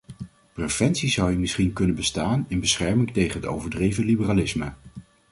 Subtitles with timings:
[0.53, 4.73] Preventie zou hier misschien kunnen bestaan in bescherming tegen het overdreven liberalisme.